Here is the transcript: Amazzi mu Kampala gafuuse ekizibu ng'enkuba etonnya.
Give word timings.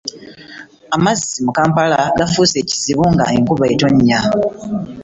Amazzi 0.95 1.37
mu 1.45 1.51
Kampala 1.57 1.99
gafuuse 2.19 2.55
ekizibu 2.63 3.03
ng'enkuba 3.13 3.65
etonnya. 3.73 4.19